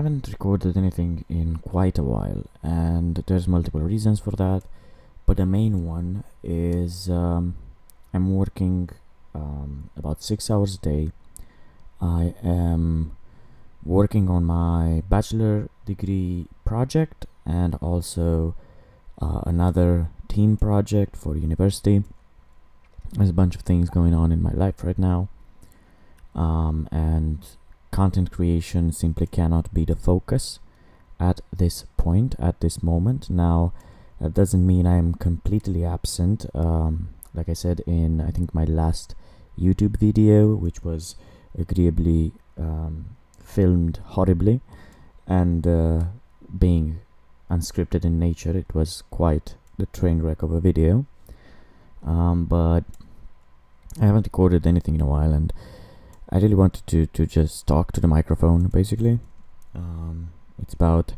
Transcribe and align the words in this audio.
haven't 0.00 0.28
recorded 0.28 0.78
anything 0.78 1.26
in 1.28 1.56
quite 1.56 1.98
a 1.98 2.02
while, 2.02 2.44
and 2.62 3.22
there's 3.26 3.46
multiple 3.46 3.82
reasons 3.82 4.18
for 4.18 4.30
that. 4.30 4.62
But 5.26 5.36
the 5.36 5.44
main 5.44 5.84
one 5.84 6.24
is 6.42 7.10
um, 7.10 7.56
I'm 8.14 8.34
working 8.34 8.88
um, 9.34 9.90
about 9.98 10.22
six 10.22 10.50
hours 10.50 10.76
a 10.76 10.78
day. 10.78 11.10
I 12.00 12.34
am 12.42 13.14
working 13.84 14.30
on 14.30 14.44
my 14.46 15.02
bachelor 15.10 15.68
degree 15.84 16.46
project 16.64 17.26
and 17.44 17.74
also 17.82 18.54
uh, 19.20 19.42
another 19.44 20.08
team 20.28 20.56
project 20.56 21.14
for 21.14 21.36
university. 21.36 22.04
There's 23.12 23.28
a 23.28 23.40
bunch 23.42 23.54
of 23.54 23.62
things 23.62 23.90
going 23.90 24.14
on 24.14 24.32
in 24.32 24.40
my 24.42 24.52
life 24.52 24.82
right 24.82 24.98
now, 24.98 25.28
um, 26.34 26.88
and 26.90 27.38
content 27.90 28.30
creation 28.30 28.92
simply 28.92 29.26
cannot 29.26 29.72
be 29.72 29.84
the 29.84 29.96
focus 29.96 30.58
at 31.18 31.40
this 31.56 31.84
point, 31.96 32.34
at 32.38 32.60
this 32.60 32.82
moment. 32.82 33.28
Now, 33.28 33.72
that 34.20 34.34
doesn't 34.34 34.66
mean 34.66 34.86
I'm 34.86 35.14
completely 35.14 35.84
absent. 35.84 36.46
Um, 36.54 37.10
like 37.34 37.48
I 37.48 37.54
said 37.54 37.80
in, 37.86 38.20
I 38.20 38.30
think, 38.30 38.54
my 38.54 38.64
last 38.64 39.14
YouTube 39.58 39.98
video, 39.98 40.54
which 40.54 40.82
was 40.82 41.16
agreeably 41.58 42.32
um, 42.58 43.16
filmed 43.42 44.00
horribly 44.04 44.60
and 45.26 45.66
uh, 45.66 46.04
being 46.58 47.00
unscripted 47.50 48.04
in 48.04 48.18
nature, 48.18 48.56
it 48.56 48.74
was 48.74 49.02
quite 49.10 49.54
the 49.78 49.86
train 49.86 50.22
wreck 50.22 50.42
of 50.42 50.52
a 50.52 50.60
video. 50.60 51.06
Um, 52.04 52.46
but 52.46 52.84
I 54.00 54.06
haven't 54.06 54.26
recorded 54.26 54.66
anything 54.66 54.94
in 54.94 55.00
a 55.00 55.06
while, 55.06 55.32
and 55.32 55.52
I 56.32 56.38
really 56.38 56.54
wanted 56.54 56.86
to 56.86 57.06
to 57.06 57.26
just 57.26 57.66
talk 57.66 57.92
to 57.92 58.00
the 58.00 58.06
microphone. 58.06 58.68
Basically, 58.68 59.18
um, 59.74 60.30
it's 60.62 60.74
about 60.74 61.14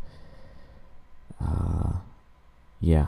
uh, 1.40 1.92
yeah, 2.80 3.06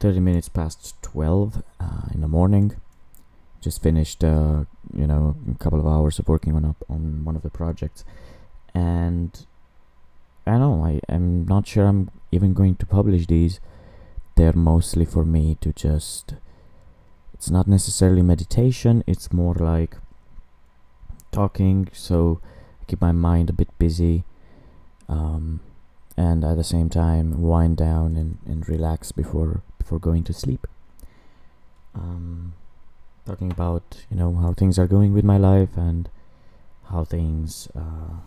thirty 0.00 0.20
minutes 0.20 0.48
past 0.48 1.00
twelve 1.02 1.62
uh, 1.78 2.08
in 2.14 2.20
the 2.20 2.28
morning. 2.28 2.76
Just 3.60 3.82
finished, 3.82 4.24
uh, 4.24 4.64
you 4.92 5.06
know, 5.06 5.36
a 5.48 5.58
couple 5.58 5.78
of 5.78 5.86
hours 5.86 6.18
of 6.18 6.28
working 6.28 6.56
on 6.56 6.64
up 6.64 6.82
on 6.88 7.24
one 7.24 7.36
of 7.36 7.42
the 7.42 7.50
projects, 7.50 8.04
and 8.74 9.46
I 10.46 10.58
know 10.58 10.84
I, 10.84 11.00
I 11.08 11.14
am 11.14 11.46
not 11.46 11.68
sure 11.68 11.86
I'm 11.86 12.10
even 12.32 12.54
going 12.54 12.76
to 12.76 12.86
publish 12.86 13.26
these. 13.26 13.60
They're 14.36 14.54
mostly 14.54 15.04
for 15.04 15.24
me 15.24 15.58
to 15.60 15.72
just. 15.72 16.34
It's 17.34 17.50
not 17.50 17.68
necessarily 17.68 18.22
meditation. 18.22 19.04
It's 19.06 19.32
more 19.32 19.54
like 19.54 19.96
talking, 21.32 21.88
so 21.92 22.40
I 22.80 22.84
keep 22.84 23.00
my 23.00 23.12
mind 23.12 23.50
a 23.50 23.52
bit 23.52 23.68
busy, 23.78 24.24
um, 25.08 25.60
and 26.16 26.44
at 26.44 26.56
the 26.56 26.64
same 26.64 26.88
time 26.88 27.40
wind 27.42 27.78
down 27.78 28.16
and, 28.16 28.38
and 28.46 28.68
relax 28.68 29.12
before 29.12 29.62
before 29.78 29.98
going 29.98 30.22
to 30.24 30.32
sleep. 30.32 30.66
Um, 31.94 32.54
talking 33.26 33.50
about 33.50 34.04
you 34.10 34.16
know 34.16 34.34
how 34.36 34.52
things 34.52 34.78
are 34.78 34.86
going 34.86 35.12
with 35.12 35.24
my 35.24 35.36
life 35.36 35.76
and 35.76 36.08
how 36.90 37.04
things 37.04 37.68
uh, 37.74 38.20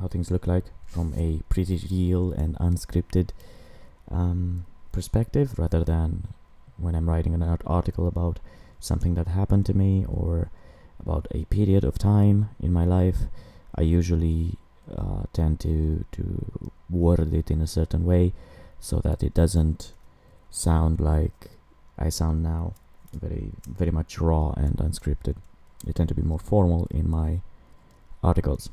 how 0.00 0.08
things 0.08 0.30
look 0.30 0.46
like 0.46 0.64
from 0.86 1.14
a 1.16 1.40
pretty 1.48 1.80
real 1.90 2.32
and 2.32 2.56
unscripted 2.58 3.30
um, 4.10 4.64
perspective, 4.92 5.58
rather 5.58 5.84
than 5.84 6.28
when 6.76 6.94
I'm 6.94 7.08
writing 7.08 7.34
an 7.34 7.42
article 7.66 8.08
about 8.08 8.40
something 8.80 9.14
that 9.14 9.28
happened 9.28 9.66
to 9.66 9.74
me 9.74 10.04
or 10.08 10.50
about 11.04 11.26
a 11.30 11.44
period 11.44 11.84
of 11.84 11.98
time 11.98 12.48
in 12.60 12.72
my 12.72 12.84
life, 12.84 13.20
I 13.74 13.82
usually 13.82 14.56
uh, 14.90 15.24
tend 15.32 15.60
to 15.60 16.04
to 16.12 16.70
word 16.90 17.32
it 17.32 17.50
in 17.50 17.60
a 17.60 17.66
certain 17.66 18.04
way 18.04 18.32
so 18.80 19.00
that 19.00 19.22
it 19.22 19.34
doesn't 19.34 19.92
sound 20.50 21.00
like 21.00 21.50
I 21.98 22.08
sound 22.08 22.42
now, 22.42 22.74
very 23.12 23.52
very 23.68 23.90
much 23.90 24.18
raw 24.20 24.52
and 24.56 24.76
unscripted. 24.76 25.36
I 25.88 25.92
tend 25.92 26.08
to 26.08 26.14
be 26.14 26.22
more 26.22 26.38
formal 26.38 26.86
in 26.90 27.10
my 27.10 27.40
articles, 28.22 28.70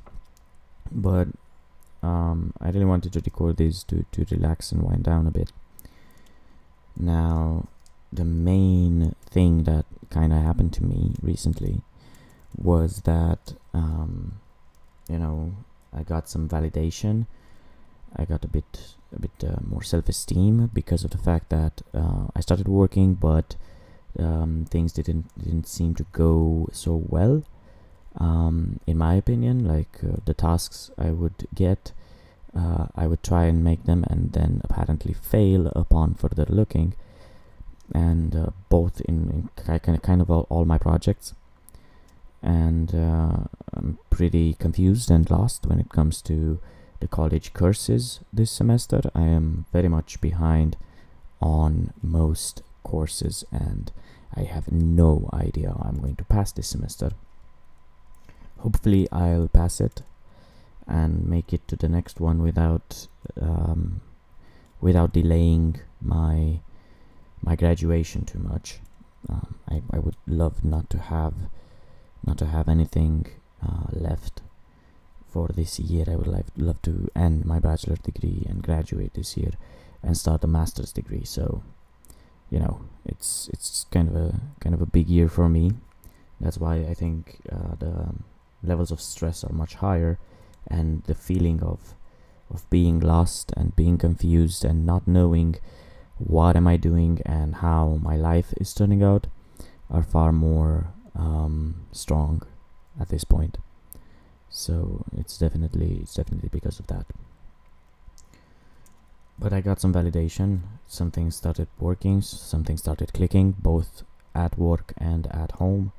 but 0.91 1.27
um, 2.01 2.53
I 2.59 2.69
really 2.69 2.85
wanted 2.85 3.13
to 3.13 3.21
record 3.21 3.57
these 3.57 3.83
to 3.85 4.05
to 4.11 4.25
relax 4.31 4.71
and 4.71 4.83
wind 4.83 5.03
down 5.03 5.27
a 5.27 5.31
bit. 5.31 5.51
Now, 6.97 7.67
the 8.11 8.25
main 8.25 9.15
thing 9.29 9.63
that 9.63 9.85
kind 10.09 10.33
of 10.33 10.41
happened 10.41 10.73
to 10.73 10.83
me 10.83 11.13
recently 11.21 11.81
was 12.57 13.01
that 13.01 13.53
um, 13.73 14.39
you 15.09 15.17
know 15.17 15.53
I 15.95 16.03
got 16.03 16.29
some 16.29 16.47
validation. 16.47 17.27
I 18.15 18.25
got 18.25 18.43
a 18.43 18.47
bit 18.47 18.95
a 19.15 19.19
bit 19.19 19.31
uh, 19.43 19.59
more 19.61 19.83
self-esteem 19.83 20.69
because 20.73 21.03
of 21.03 21.11
the 21.11 21.17
fact 21.17 21.49
that 21.49 21.81
uh, 21.93 22.27
I 22.35 22.41
started 22.41 22.67
working, 22.67 23.15
but 23.15 23.55
um, 24.19 24.65
things 24.69 24.93
didn't 24.93 25.27
didn't 25.37 25.67
seem 25.67 25.95
to 25.95 26.05
go 26.11 26.67
so 26.71 27.03
well. 27.07 27.43
Um, 28.17 28.79
in 28.85 28.97
my 28.97 29.15
opinion, 29.15 29.65
like 29.65 29.99
uh, 30.03 30.17
the 30.25 30.33
tasks 30.33 30.91
I 30.97 31.11
would 31.11 31.47
get, 31.55 31.93
uh, 32.55 32.87
I 32.95 33.07
would 33.07 33.23
try 33.23 33.45
and 33.45 33.63
make 33.63 33.85
them, 33.85 34.03
and 34.09 34.33
then 34.33 34.61
apparently 34.63 35.13
fail 35.13 35.67
upon 35.67 36.15
further 36.15 36.45
looking. 36.49 36.93
And 37.93 38.35
uh, 38.35 38.49
both 38.69 39.01
in, 39.01 39.29
in 39.31 39.49
kind 39.55 39.95
of 39.95 40.01
kind 40.01 40.21
of 40.21 40.31
all, 40.31 40.47
all 40.49 40.65
my 40.65 40.77
projects 40.77 41.33
and 42.41 42.93
uh, 42.95 43.45
I'm 43.73 43.99
pretty 44.09 44.55
confused 44.55 45.11
and 45.11 45.29
lost 45.29 45.65
when 45.65 45.79
it 45.79 45.89
comes 45.89 46.21
to 46.23 46.59
the 46.99 47.07
college 47.07 47.53
courses 47.53 48.19
this 48.33 48.51
semester. 48.51 49.01
I 49.13 49.23
am 49.23 49.65
very 49.71 49.87
much 49.87 50.21
behind 50.21 50.77
on 51.41 51.93
most 52.01 52.61
courses 52.83 53.43
and 53.51 53.91
I 54.35 54.43
have 54.43 54.71
no 54.71 55.29
idea 55.33 55.75
I'm 55.81 55.99
going 55.99 56.15
to 56.15 56.23
pass 56.23 56.51
this 56.51 56.67
semester. 56.67 57.11
Hopefully, 58.59 59.07
I'll 59.11 59.47
pass 59.47 59.81
it 59.81 60.03
and 60.87 61.25
make 61.27 61.51
it 61.53 61.67
to 61.67 61.75
the 61.75 61.89
next 61.89 62.19
one 62.19 62.41
without 62.41 63.07
um, 63.39 64.01
without 64.79 65.13
delaying 65.13 65.79
my 65.99 66.59
my 67.41 67.55
graduation 67.55 68.23
too 68.23 68.39
much. 68.39 68.79
Um, 69.27 69.55
I, 69.69 69.81
I 69.91 69.99
would 69.99 70.15
love 70.27 70.63
not 70.63 70.89
to 70.91 70.97
have 70.97 71.33
not 72.25 72.37
to 72.37 72.45
have 72.45 72.69
anything 72.69 73.27
uh, 73.65 73.87
left 73.91 74.41
for 75.27 75.47
this 75.47 75.79
year. 75.79 76.05
I 76.07 76.15
would 76.15 76.27
like 76.27 76.45
love 76.57 76.81
to 76.83 77.09
end 77.15 77.45
my 77.45 77.59
bachelor 77.59 77.95
degree 77.95 78.45
and 78.49 78.61
graduate 78.61 79.13
this 79.13 79.37
year 79.37 79.51
and 80.03 80.17
start 80.17 80.43
a 80.43 80.47
master's 80.47 80.91
degree. 80.91 81.23
So, 81.23 81.63
you 82.49 82.59
know, 82.59 82.81
it's 83.05 83.49
it's 83.53 83.85
kind 83.91 84.09
of 84.09 84.15
a 84.15 84.41
kind 84.59 84.75
of 84.75 84.81
a 84.81 84.85
big 84.85 85.07
year 85.07 85.29
for 85.29 85.47
me. 85.47 85.71
That's 86.39 86.57
why 86.57 86.77
I 86.77 86.93
think 86.93 87.39
uh, 87.51 87.75
the 87.79 88.15
levels 88.63 88.91
of 88.91 88.99
stress 88.99 89.43
are 89.43 89.53
much 89.53 89.75
higher, 89.75 90.19
and 90.67 91.03
the 91.03 91.15
feeling 91.15 91.63
of 91.63 91.95
of 92.49 92.69
being 92.69 92.99
lost 92.99 93.53
and 93.55 93.75
being 93.75 93.97
confused 93.97 94.65
and 94.65 94.85
not 94.85 95.07
knowing 95.07 95.55
what 96.17 96.55
am 96.55 96.67
I 96.67 96.77
doing 96.77 97.21
and 97.25 97.55
how 97.55 97.99
my 98.01 98.15
life 98.15 98.53
is 98.57 98.73
turning 98.73 99.01
out 99.01 99.27
are 99.89 100.03
far 100.03 100.31
more 100.31 100.93
um, 101.15 101.87
strong 101.91 102.43
at 102.99 103.09
this 103.09 103.23
point. 103.23 103.57
So 104.49 105.05
it's 105.17 105.37
definitely 105.37 105.99
it's 106.01 106.13
definitely 106.13 106.49
because 106.49 106.79
of 106.79 106.87
that. 106.87 107.05
But 109.39 109.53
I 109.53 109.61
got 109.61 109.79
some 109.79 109.93
validation. 109.93 110.59
Something 110.87 111.31
started 111.31 111.67
working. 111.79 112.21
Something 112.21 112.77
started 112.77 113.13
clicking, 113.13 113.53
both 113.53 114.03
at 114.35 114.57
work 114.57 114.93
and 114.97 115.27
at 115.27 115.53
home. 115.53 115.93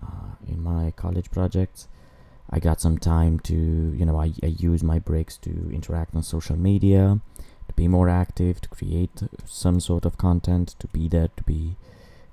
Uh, 0.00 0.36
in 0.46 0.62
my 0.62 0.92
college 0.92 1.30
projects, 1.30 1.88
I 2.48 2.60
got 2.60 2.80
some 2.80 2.98
time 2.98 3.40
to 3.40 3.54
you 3.54 4.06
know 4.06 4.16
I, 4.18 4.32
I 4.42 4.46
use 4.46 4.82
my 4.82 4.98
breaks 5.00 5.36
to 5.38 5.50
interact 5.72 6.14
on 6.14 6.22
social 6.22 6.56
media, 6.56 7.20
to 7.66 7.74
be 7.74 7.88
more 7.88 8.08
active, 8.08 8.60
to 8.60 8.68
create 8.68 9.22
some 9.44 9.80
sort 9.80 10.04
of 10.04 10.16
content, 10.16 10.76
to 10.78 10.86
be 10.86 11.08
there, 11.08 11.28
to 11.36 11.42
be 11.42 11.76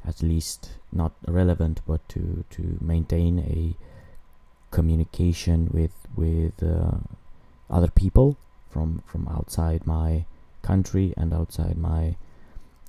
at 0.08 0.22
least 0.22 0.72
not 0.92 1.14
relevant, 1.28 1.82
but 1.88 2.08
to 2.10 2.44
to 2.52 2.78
maintain 2.82 3.40
a 3.40 3.76
communication 4.72 5.70
with 5.72 5.96
with 6.16 6.62
uh, 6.64 6.98
other 7.70 7.90
people 7.90 8.38
from 8.70 9.02
from 9.06 9.28
outside 9.28 9.86
my 9.86 10.26
country 10.62 11.14
and 11.18 11.34
outside 11.34 11.78
my 11.78 12.16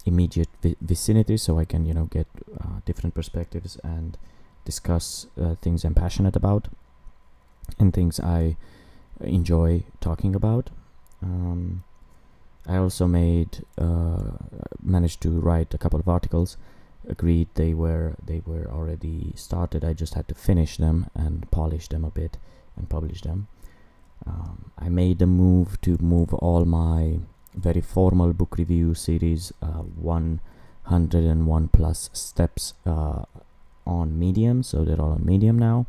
immediate 0.05 0.49
vi- 0.63 0.77
vicinity, 0.81 1.37
so 1.37 1.59
I 1.59 1.65
can 1.65 1.87
you 1.87 1.95
know 1.95 2.07
get 2.07 2.27
uh, 2.61 2.81
different 2.85 3.15
perspectives 3.15 3.79
and 3.83 4.19
discuss 4.65 5.27
uh, 5.41 5.55
things 5.63 5.85
I'm 5.85 5.95
passionate 5.95 6.37
about 6.37 6.69
and 7.79 7.93
things 7.93 8.21
I 8.21 8.57
enjoy 9.21 9.85
talking 10.01 10.35
about. 10.35 10.71
Um, 11.23 11.85
I 12.67 12.77
also 12.77 13.07
made 13.07 13.65
uh, 13.79 14.33
managed 14.83 15.21
to 15.23 15.31
write 15.31 15.73
a 15.73 15.79
couple 15.79 16.01
of 16.01 16.09
articles 16.09 16.57
agreed 17.09 17.49
they 17.55 17.75
were 17.75 18.17
they 18.25 18.43
were 18.45 18.67
already 18.71 19.33
started. 19.37 19.85
I 19.85 19.93
just 19.93 20.15
had 20.15 20.29
to 20.29 20.35
finish 20.35 20.77
them 20.77 21.07
and 21.15 21.51
polish 21.51 21.89
them 21.89 22.05
a 22.05 22.11
bit 22.11 22.39
and 22.77 22.89
publish 22.89 23.23
them. 23.23 23.49
Um, 24.27 24.71
I 24.79 24.89
made 24.89 25.19
the 25.19 25.27
move 25.27 25.81
to 25.83 25.99
move 26.01 26.35
all 26.35 26.65
my 26.65 27.21
very 27.55 27.81
formal 27.81 28.33
book 28.33 28.57
review 28.59 28.95
series, 28.95 29.53
uh, 29.63 29.83
101 30.01 31.69
plus 31.69 32.11
steps 32.13 32.75
uh, 32.85 33.25
on 33.87 34.19
Medium, 34.19 34.63
so 34.63 34.85
they're 34.85 35.01
all 35.01 35.13
on 35.13 35.25
Medium 35.25 35.59
now. 35.59 35.87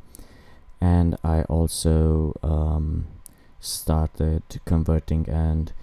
And 0.80 1.18
I 1.24 1.42
also 1.44 2.38
um, 2.44 3.08
started 3.60 4.44
converting 4.66 5.28
and 5.28 5.74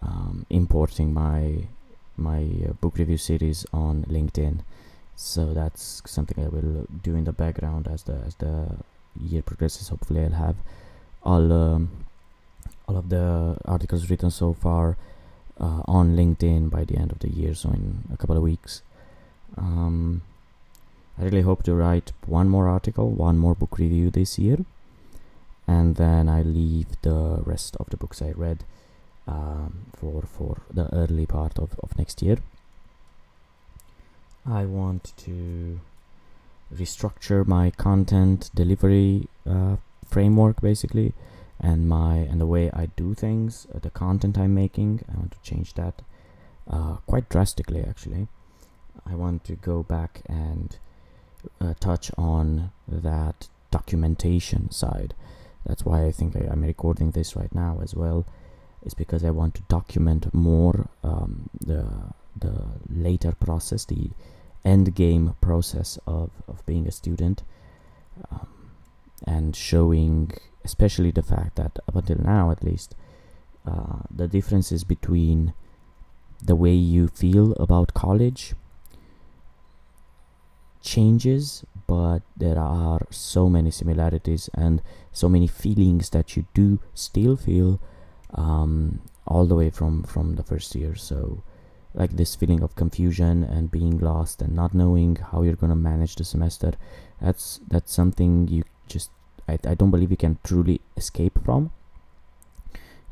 um, 0.00 0.46
importing 0.48 1.12
my 1.12 1.68
my 2.22 2.42
uh, 2.68 2.72
book 2.74 2.98
review 2.98 3.18
series 3.18 3.66
on 3.72 4.04
LinkedIn. 4.08 4.60
So 5.16 5.52
that's 5.52 6.02
something 6.06 6.42
I 6.44 6.48
will 6.48 6.86
do 7.02 7.14
in 7.14 7.24
the 7.24 7.32
background 7.32 7.86
as 7.86 8.04
the 8.04 8.16
as 8.26 8.34
the 8.36 8.76
year 9.20 9.42
progresses. 9.42 9.88
Hopefully, 9.88 10.24
I'll 10.24 10.40
have 10.46 10.56
all 11.22 11.52
um, 11.52 11.90
all 12.88 12.96
of 12.96 13.08
the 13.08 13.56
articles 13.64 14.08
written 14.10 14.30
so 14.30 14.52
far 14.52 14.96
uh, 15.60 15.82
on 15.86 16.16
LinkedIn 16.16 16.70
by 16.70 16.84
the 16.84 16.96
end 16.96 17.12
of 17.12 17.18
the 17.18 17.28
year. 17.28 17.54
So 17.54 17.70
in 17.70 18.04
a 18.12 18.16
couple 18.16 18.36
of 18.36 18.42
weeks. 18.42 18.82
Um, 19.56 20.22
I 21.18 21.24
really 21.24 21.42
hope 21.42 21.62
to 21.64 21.74
write 21.74 22.12
one 22.26 22.48
more 22.48 22.68
article, 22.68 23.10
one 23.10 23.36
more 23.36 23.54
book 23.54 23.78
review 23.78 24.10
this 24.10 24.38
year, 24.38 24.64
and 25.66 25.96
then 25.96 26.28
I 26.28 26.42
leave 26.42 26.86
the 27.02 27.42
rest 27.44 27.76
of 27.76 27.90
the 27.90 27.98
books 27.98 28.22
I 28.22 28.30
read 28.30 28.64
um, 29.26 29.86
for 29.96 30.22
for 30.22 30.62
the 30.72 30.92
early 30.94 31.26
part 31.26 31.58
of, 31.58 31.78
of 31.82 31.96
next 31.98 32.22
year. 32.22 32.38
I 34.46 34.64
want 34.64 35.12
to 35.18 35.80
restructure 36.74 37.46
my 37.46 37.70
content 37.70 38.50
delivery 38.54 39.28
uh, 39.48 39.76
framework 40.08 40.60
basically 40.60 41.12
and 41.60 41.88
my 41.88 42.16
and 42.16 42.40
the 42.40 42.46
way 42.46 42.70
I 42.72 42.86
do 42.96 43.14
things 43.14 43.66
uh, 43.74 43.78
the 43.78 43.90
content 43.90 44.38
I'm 44.38 44.54
making. 44.54 45.04
I 45.12 45.18
want 45.18 45.32
to 45.32 45.42
change 45.42 45.74
that 45.74 46.02
uh, 46.68 46.96
quite 47.06 47.28
drastically 47.28 47.84
actually. 47.84 48.28
I 49.06 49.14
want 49.14 49.44
to 49.44 49.54
go 49.54 49.82
back 49.82 50.22
and 50.26 50.76
uh, 51.60 51.74
touch 51.80 52.10
on 52.16 52.70
that 52.86 53.48
documentation 53.70 54.70
side. 54.70 55.14
That's 55.66 55.84
why 55.84 56.04
I 56.04 56.12
think 56.12 56.36
I, 56.36 56.52
am 56.52 56.62
recording 56.62 57.12
this 57.12 57.36
right 57.36 57.54
now 57.54 57.80
as 57.82 57.94
well 57.94 58.26
is 58.84 58.94
because 58.94 59.24
I 59.24 59.30
want 59.30 59.54
to 59.54 59.62
document 59.62 60.32
more 60.34 60.88
um, 61.02 61.48
the 61.60 61.86
the 62.36 62.64
later 62.88 63.32
process, 63.32 63.84
the 63.84 64.10
end 64.64 64.94
game 64.94 65.34
process 65.40 65.98
of, 66.06 66.30
of 66.48 66.64
being 66.66 66.86
a 66.86 66.92
student, 66.92 67.42
um, 68.30 68.48
and 69.26 69.54
showing 69.54 70.32
especially 70.64 71.10
the 71.10 71.22
fact 71.22 71.56
that 71.56 71.78
up 71.88 71.96
until 71.96 72.18
now 72.18 72.50
at 72.50 72.62
least 72.62 72.94
uh, 73.66 73.98
the 74.10 74.28
differences 74.28 74.84
between 74.84 75.52
the 76.42 76.56
way 76.56 76.72
you 76.72 77.08
feel 77.08 77.52
about 77.54 77.94
college 77.94 78.54
changes 80.82 81.64
but 81.86 82.20
there 82.36 82.58
are 82.58 83.06
so 83.10 83.48
many 83.48 83.70
similarities 83.70 84.50
and 84.54 84.82
so 85.12 85.28
many 85.28 85.46
feelings 85.46 86.10
that 86.10 86.36
you 86.36 86.44
do 86.54 86.80
still 86.94 87.36
feel 87.36 87.80
um, 88.34 89.00
all 89.26 89.46
the 89.46 89.54
way 89.54 89.70
from 89.70 90.02
from 90.04 90.36
the 90.36 90.42
first 90.42 90.74
year. 90.74 90.94
So 90.94 91.42
like 91.94 92.16
this 92.16 92.34
feeling 92.34 92.62
of 92.62 92.74
confusion 92.74 93.44
and 93.44 93.70
being 93.70 93.98
lost 93.98 94.40
and 94.40 94.54
not 94.54 94.74
knowing 94.74 95.16
how 95.16 95.42
you're 95.42 95.56
going 95.56 95.70
to 95.70 95.76
manage 95.76 96.16
the 96.16 96.24
semester 96.24 96.72
that's 97.20 97.60
that's 97.68 97.92
something 97.92 98.48
you 98.48 98.64
just 98.86 99.10
I, 99.48 99.58
I 99.66 99.74
don't 99.74 99.90
believe 99.90 100.10
you 100.10 100.16
can 100.16 100.38
truly 100.44 100.80
escape 100.96 101.38
from. 101.44 101.72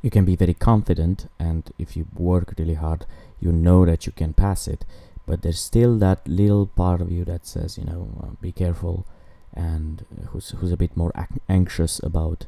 You 0.02 0.11
can 0.11 0.25
be 0.25 0.37
very 0.37 0.55
confident 0.55 1.28
and 1.38 1.70
if 1.78 1.96
you 1.96 2.06
work 2.14 2.55
really 2.58 2.75
hard 2.75 3.06
you 3.38 3.52
know 3.52 3.84
that 3.84 4.06
you 4.06 4.12
can 4.12 4.32
pass 4.32 4.66
it. 4.66 4.84
But 5.26 5.43
there's 5.43 5.61
still 5.61 5.96
that 5.99 6.26
little 6.26 6.66
part 6.66 7.00
of 7.00 7.12
you 7.12 7.25
that 7.26 7.46
says 7.46 7.78
you 7.78 7.84
know 7.84 8.08
uh, 8.23 8.34
be 8.40 8.52
careful 8.52 9.06
and 9.55 10.05
who's 10.28 10.50
who's 10.50 10.73
a 10.73 10.76
bit 10.76 10.96
more 10.96 11.12
anxious 11.49 12.00
about 12.02 12.46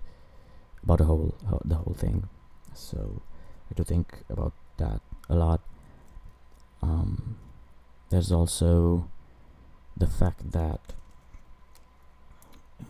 about 0.82 0.98
the 0.98 1.04
whole 1.04 1.34
the 1.64 1.76
whole 1.76 1.94
thing 1.94 2.28
so 2.74 3.22
I 3.70 3.74
do 3.74 3.84
think 3.84 4.18
about 4.28 4.52
that 4.78 5.00
a 5.28 5.34
lot. 5.34 5.60
Um, 6.82 7.36
there's 8.10 8.32
also 8.32 9.08
the 9.96 10.06
fact 10.06 10.52
that 10.52 10.80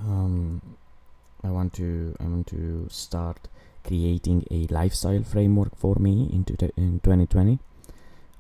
um, 0.01 0.63
I 1.45 1.51
want 1.51 1.73
to 1.75 2.17
I 2.21 2.25
want 2.25 2.47
to 2.49 2.89
start 2.91 3.49
creating 3.85 4.47
a 4.51 4.67
lifestyle 4.73 5.23
framework 5.23 5.77
for 5.77 5.97
me 5.97 6.29
into 6.33 6.55
in 6.77 7.01
2020. 7.01 7.59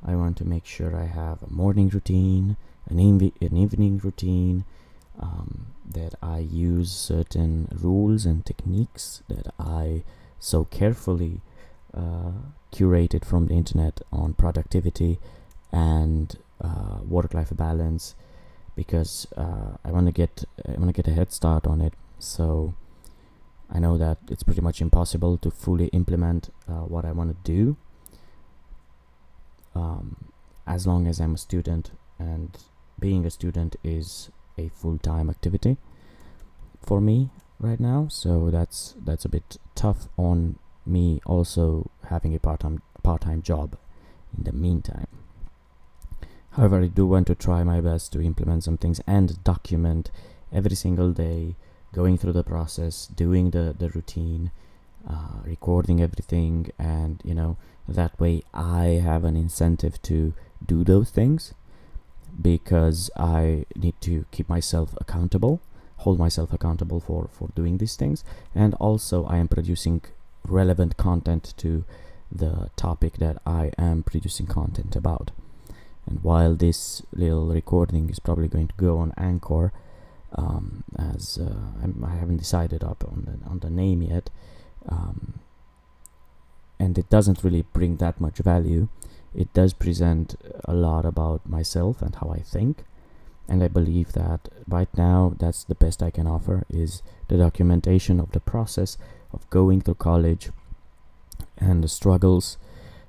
I 0.05 0.17
want 0.17 0.37
to 0.39 0.45
make 0.45 0.67
sure 0.67 0.97
I 0.97 1.07
have 1.07 1.43
a 1.43 1.51
morning 1.53 1.89
routine, 1.89 2.57
an, 2.89 2.97
inv- 2.97 3.41
an 3.41 3.57
evening 3.57 3.99
routine, 3.99 4.65
um, 5.21 5.67
that 5.89 6.15
I 6.23 6.39
use 6.39 6.91
certain 6.91 7.69
rules 7.73 8.27
and 8.27 8.45
techniques 8.45 9.23
that 9.29 9.55
I 9.61 10.03
so 10.43 10.65
carefully 10.65 11.41
uh, 11.95 12.33
curated 12.73 13.25
from 13.25 13.47
the 13.47 13.55
internet 13.55 14.01
on 14.13 14.35
productivity 14.35 15.21
and 15.71 16.37
uh, 16.61 16.99
work-life 17.07 17.51
balance 17.57 18.17
because 18.75 19.27
uh, 19.37 19.77
I 19.85 19.93
want 19.93 20.07
to 20.07 20.13
get 20.13 20.45
I 20.67 20.73
want 20.73 20.89
to 20.89 20.93
get 20.93 21.07
a 21.07 21.15
head 21.15 21.33
start 21.33 21.67
on 21.67 21.81
it. 21.81 21.95
So 22.19 22.75
I 23.71 23.79
know 23.79 23.97
that 23.99 24.19
it's 24.29 24.43
pretty 24.43 24.61
much 24.61 24.81
impossible 24.81 25.39
to 25.39 25.51
fully 25.51 25.87
implement 25.89 26.51
uh, 26.69 26.85
what 26.93 27.05
I 27.05 27.13
want 27.13 27.31
to 27.31 27.53
do 27.53 27.77
um, 29.75 30.33
as 30.67 30.87
long 30.87 31.07
as 31.07 31.21
I'm 31.21 31.35
a 31.35 31.39
student 31.39 31.93
and 32.19 32.57
being 32.99 33.25
a 33.25 33.31
student 33.31 33.77
is 33.85 34.31
a 34.59 34.69
full-time 34.69 35.31
activity 35.31 35.77
for 36.85 37.01
me 37.01 37.31
right 37.59 37.81
now 37.81 38.09
so 38.11 38.51
that's 38.51 38.95
that's 39.05 39.25
a 39.25 39.29
bit 39.29 39.57
tough 39.75 40.09
on 40.17 40.59
me 40.85 41.21
also 41.27 41.91
having 42.09 42.35
a 42.35 42.39
part-time 42.39 42.83
part-time 43.03 43.43
job 43.43 43.77
in 44.37 44.45
the 44.45 44.53
meantime. 44.53 45.07
However 46.51 46.83
i 46.83 46.87
do 46.87 47.07
want 47.07 47.27
to 47.29 47.35
try 47.35 47.65
my 47.65 47.81
best 47.81 48.13
to 48.13 48.23
implement 48.23 48.65
some 48.65 48.77
things 48.77 49.01
and 49.07 49.43
document 49.45 50.11
every 50.53 50.77
single 50.77 51.13
day 51.13 51.57
going 51.93 52.19
through 52.19 52.33
the 52.33 52.45
process 52.45 53.07
doing 53.07 53.51
the 53.51 53.75
the 53.79 53.89
routine 53.91 54.51
uh, 55.09 55.41
recording 55.45 56.01
everything 56.01 56.71
and 56.79 57.21
you 57.25 57.35
know 57.35 57.57
that 57.89 58.19
way 58.21 58.43
i 58.55 59.01
have 59.03 59.25
an 59.25 59.37
incentive 59.37 60.01
to 60.03 60.35
do 60.65 60.85
those 60.85 61.11
things 61.11 61.55
because 62.41 63.11
i 63.17 63.65
need 63.77 63.95
to 64.01 64.25
keep 64.31 64.49
myself 64.49 64.95
accountable 65.01 65.61
hold 66.05 66.19
myself 66.19 66.53
accountable 66.53 67.01
for 67.01 67.29
for 67.33 67.49
doing 67.55 67.79
these 67.79 67.97
things. 67.97 68.25
And 68.55 68.75
also 68.75 69.25
i 69.27 69.37
am 69.39 69.49
producing 69.49 70.03
relevant 70.45 70.97
content 70.97 71.55
to 71.59 71.85
the 72.31 72.71
topic 72.77 73.19
that 73.19 73.37
i 73.47 73.71
am 73.79 74.03
producing 74.03 74.47
content 74.47 74.97
about. 74.97 75.31
And 76.07 76.23
while 76.23 76.55
this 76.57 77.03
little 77.13 77.47
recording 77.47 78.11
is 78.11 78.19
probably 78.19 78.49
going 78.49 78.69
to 78.69 78.75
go 78.77 78.99
on 78.99 79.13
anchor 79.17 79.73
um, 80.35 80.85
as 80.99 81.39
uh, 81.39 82.07
i 82.07 82.17
have 82.17 82.31
not 82.31 82.39
decided 82.39 82.83
up 82.83 83.05
on 83.05 83.25
the 83.27 83.51
on 83.51 83.59
the 83.61 83.71
name 83.71 84.03
yet 84.03 84.31
um, 84.89 85.35
and 86.79 86.99
it 86.99 87.09
doesn't 87.11 87.45
really 87.45 87.63
bring 87.73 87.97
that 87.97 88.21
much 88.21 88.39
value 88.39 88.89
it 89.35 89.53
does 89.53 89.73
present 89.73 90.35
a 90.65 90.75
lot 90.75 91.05
about 91.05 91.49
myself 91.49 92.03
and 92.03 92.17
how 92.17 92.31
i 92.31 92.41
think 92.41 92.85
and 93.49 93.63
I 93.63 93.69
believe 93.69 94.13
that 94.13 94.49
right 94.69 94.89
now 94.97 95.35
that's 95.39 95.65
the 95.65 95.75
best 95.75 96.03
I 96.03 96.11
can 96.11 96.27
offer 96.27 96.65
is 96.69 97.03
the 97.29 97.37
documentation 97.37 98.21
of 98.21 98.33
the 98.33 98.41
process 98.41 98.97
of 99.33 99.49
going 99.51 99.81
through 99.81 99.97
college 99.97 100.51
and 101.59 101.83
the 101.83 101.89
struggles, 101.89 102.57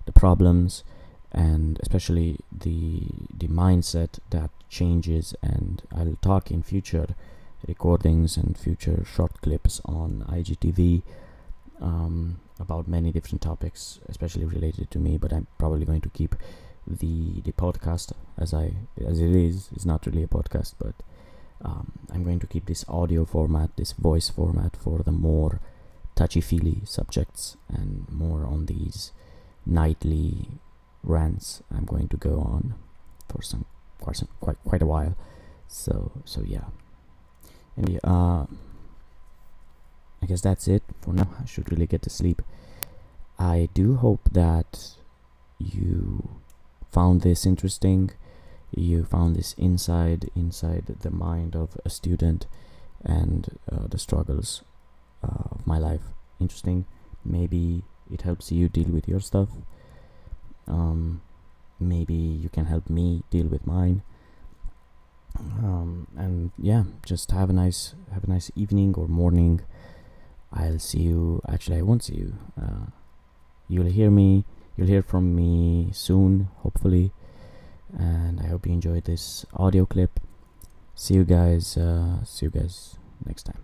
the 0.06 0.12
problems, 0.12 0.84
and 1.32 1.80
especially 1.82 2.40
the 2.52 3.08
the 3.36 3.48
mindset 3.48 4.20
that 4.30 4.50
changes. 4.70 5.36
And 5.42 5.82
I'll 5.96 6.18
talk 6.22 6.52
in 6.52 6.63
future 6.63 7.16
recordings 7.68 8.38
and 8.38 8.58
future 8.58 9.06
short 9.06 9.42
clips 9.42 9.82
on 9.86 10.25
IGTV 10.30 11.04
um, 11.82 12.40
about 12.60 12.88
many 12.88 13.12
different 13.12 13.42
topics, 13.42 14.00
especially 14.08 14.46
related 14.46 14.92
to 14.92 15.00
me. 15.00 15.18
But 15.18 15.34
I'm 15.34 15.48
probably 15.58 15.86
going 15.86 16.02
to 16.02 16.10
keep 16.10 16.36
the 16.88 17.42
the 17.42 17.52
podcast 17.54 18.12
as 18.38 18.54
I 18.54 18.74
as 19.06 19.20
it 19.20 19.36
is 19.36 19.70
is 19.75 19.86
not 19.86 20.06
really 20.06 20.24
a 20.24 20.28
podcast, 20.28 20.74
but 20.80 20.96
um, 21.63 21.92
I'm 22.12 22.24
going 22.24 22.40
to 22.40 22.48
keep 22.48 22.66
this 22.66 22.86
audio 22.88 23.25
format, 23.25 23.75
this 23.78 23.94
voice 23.94 24.30
format 24.30 24.75
for 24.75 25.00
the 25.00 25.12
more 25.12 25.62
touchy 26.16 26.42
feely 26.42 26.82
subjects 26.86 27.58
and 27.70 28.06
more 28.12 28.46
on 28.46 28.66
these 28.66 29.12
nightly 29.66 30.60
rants. 31.04 31.63
I'm 31.74 31.86
going 31.86 32.10
to 32.10 32.18
go 32.18 32.40
on 32.40 32.75
for 33.30 33.42
some 33.42 33.66
quite 34.02 34.18
some, 34.18 34.28
quite 34.42 34.58
quite 34.63 34.82
a 34.82 34.86
while. 34.86 35.16
So 35.68 36.12
so 36.25 36.42
yeah. 36.42 36.66
Anyway, 37.78 38.00
uh, 38.04 38.46
I 40.22 40.25
guess 40.28 40.42
that's 40.42 40.68
it 40.68 40.84
for 41.02 41.13
now. 41.13 41.30
I 41.42 41.46
should 41.46 41.72
really 41.72 41.88
get 41.88 42.02
to 42.04 42.10
sleep. 42.10 42.42
I 43.40 43.70
do 43.74 43.96
hope 43.96 44.30
that 44.32 44.96
you 45.58 46.30
found 46.93 47.21
this 47.21 47.45
interesting. 47.45 48.12
You 48.71 49.03
found 49.03 49.35
this 49.35 49.53
inside 49.57 50.29
inside 50.35 50.85
the 51.01 51.12
mind 51.12 51.55
of 51.55 51.77
a 51.85 51.89
student 51.89 52.47
and 53.03 53.59
uh, 53.71 53.88
the 53.88 54.00
struggles 54.00 54.63
uh, 55.23 55.50
of 55.51 55.67
my 55.67 55.77
life 55.77 56.13
interesting. 56.39 56.85
Maybe 57.25 57.83
it 58.12 58.21
helps 58.21 58.51
you 58.51 58.69
deal 58.69 58.89
with 58.89 59.07
your 59.07 59.19
stuff. 59.19 59.50
Um, 60.67 61.21
maybe 61.79 62.13
you 62.13 62.50
can 62.50 62.65
help 62.65 62.89
me 62.89 63.23
deal 63.29 63.47
with 63.47 63.65
mine. 63.67 64.03
Um, 65.38 66.07
and 66.15 66.51
yeah, 66.57 66.83
just 67.05 67.31
have 67.31 67.50
a 67.50 67.53
nice 67.53 67.95
have 68.13 68.23
a 68.23 68.29
nice 68.29 68.51
evening 68.55 68.93
or 68.95 69.07
morning. 69.07 69.62
I'll 70.51 70.79
see 70.79 71.01
you. 71.01 71.41
Actually, 71.50 71.77
I 71.79 71.81
won't 71.81 72.03
see 72.03 72.15
you. 72.15 72.35
Uh, 72.62 72.85
you'll 73.67 73.88
hear 73.88 74.12
me. 74.12 74.45
You'll 74.75 74.88
hear 74.88 75.03
from 75.03 75.36
me 75.36 75.89
soon, 75.94 76.50
hopefully. 76.58 77.12
And 77.96 78.39
I 78.39 78.48
hope 78.48 78.65
you 78.65 78.74
enjoyed 78.74 79.06
this 79.06 79.46
audio 79.53 79.86
clip. 79.86 80.20
See 80.96 81.13
you 81.13 81.24
guys. 81.24 81.77
Uh, 81.77 82.24
see 82.25 82.48
you 82.48 82.51
guys 82.51 82.98
next 83.25 83.44
time. 83.44 83.62